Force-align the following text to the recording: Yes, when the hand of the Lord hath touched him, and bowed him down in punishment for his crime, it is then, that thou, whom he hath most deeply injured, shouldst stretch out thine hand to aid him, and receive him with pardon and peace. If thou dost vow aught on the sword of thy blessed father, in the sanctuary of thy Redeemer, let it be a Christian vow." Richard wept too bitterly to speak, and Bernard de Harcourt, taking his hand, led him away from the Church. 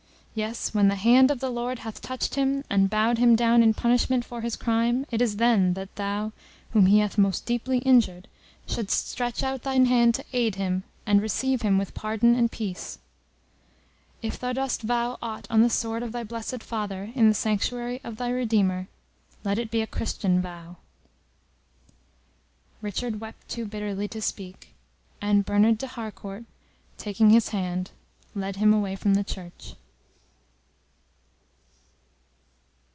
Yes, 0.33 0.73
when 0.73 0.87
the 0.87 0.95
hand 0.95 1.29
of 1.29 1.41
the 1.41 1.49
Lord 1.49 1.79
hath 1.79 1.99
touched 2.01 2.35
him, 2.35 2.63
and 2.69 2.89
bowed 2.89 3.17
him 3.17 3.35
down 3.35 3.61
in 3.61 3.73
punishment 3.73 4.23
for 4.23 4.39
his 4.39 4.55
crime, 4.55 5.05
it 5.11 5.21
is 5.21 5.35
then, 5.35 5.73
that 5.73 5.93
thou, 5.97 6.31
whom 6.69 6.85
he 6.85 6.99
hath 6.99 7.17
most 7.17 7.45
deeply 7.45 7.79
injured, 7.79 8.29
shouldst 8.65 9.09
stretch 9.09 9.43
out 9.43 9.63
thine 9.63 9.87
hand 9.87 10.13
to 10.15 10.25
aid 10.31 10.55
him, 10.55 10.83
and 11.05 11.21
receive 11.21 11.63
him 11.63 11.77
with 11.77 11.93
pardon 11.93 12.33
and 12.33 12.49
peace. 12.49 12.97
If 14.21 14.39
thou 14.39 14.53
dost 14.53 14.83
vow 14.83 15.17
aught 15.21 15.47
on 15.49 15.63
the 15.63 15.69
sword 15.69 16.01
of 16.01 16.13
thy 16.13 16.23
blessed 16.23 16.63
father, 16.63 17.11
in 17.13 17.27
the 17.27 17.35
sanctuary 17.35 17.99
of 18.01 18.15
thy 18.15 18.29
Redeemer, 18.29 18.87
let 19.43 19.59
it 19.59 19.69
be 19.69 19.81
a 19.81 19.85
Christian 19.87 20.41
vow." 20.41 20.77
Richard 22.81 23.19
wept 23.19 23.49
too 23.49 23.65
bitterly 23.65 24.07
to 24.07 24.21
speak, 24.21 24.73
and 25.21 25.43
Bernard 25.43 25.77
de 25.77 25.87
Harcourt, 25.87 26.45
taking 26.97 27.31
his 27.31 27.49
hand, 27.49 27.91
led 28.33 28.55
him 28.55 28.73
away 28.73 28.95
from 28.95 29.15
the 29.15 29.25
Church. 29.25 29.73